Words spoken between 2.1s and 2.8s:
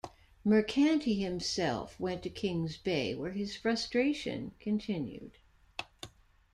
to Kings